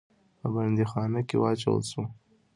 په 0.39 0.47
بندیخانه 0.55 1.21
کې 1.27 1.35
واچول 1.41 1.81
سو. 1.91 2.01